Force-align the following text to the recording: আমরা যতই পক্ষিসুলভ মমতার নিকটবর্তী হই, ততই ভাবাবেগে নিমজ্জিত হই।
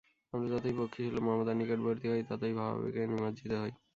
আমরা 0.33 0.47
যতই 0.53 0.75
পক্ষিসুলভ 0.79 1.23
মমতার 1.27 1.57
নিকটবর্তী 1.59 2.07
হই, 2.11 2.21
ততই 2.29 2.53
ভাবাবেগে 2.57 3.01
নিমজ্জিত 3.07 3.51
হই। 3.53 3.71